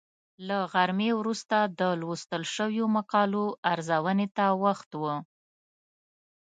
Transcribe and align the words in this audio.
له 0.47 0.57
غرمې 0.71 1.11
وروسته 1.19 1.57
د 1.79 1.81
لوستل 2.01 2.43
شویو 2.53 2.85
مقالو 2.97 3.45
ارزونې 3.71 4.27
ته 4.37 4.45
وخت 4.63 4.89
و. 5.01 5.03